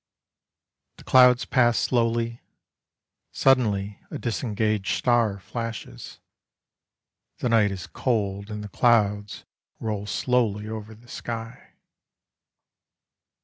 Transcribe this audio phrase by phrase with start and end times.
[0.97, 2.41] The clouds pass slowly:
[3.31, 6.17] Suddenly a disengaged star flashes.
[7.37, 9.45] The night is cold and the clouds
[9.79, 11.73] Roll slowly over the sky.